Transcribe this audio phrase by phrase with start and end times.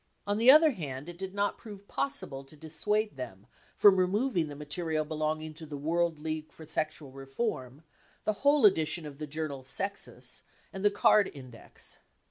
[0.25, 4.55] On the other hand, it did not prove possible to dissuade them from removing the
[4.55, 7.83] material belonging to the World League for Sexual Reform,
[8.23, 10.41] the whole edition of the journal Sexus
[10.73, 11.99] and the card index.